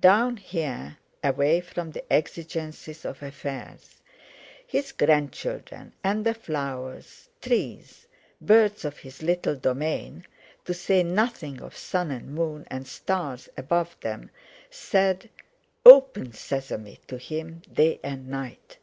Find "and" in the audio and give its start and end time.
6.02-6.24, 12.10-12.34, 12.70-12.88, 18.02-18.28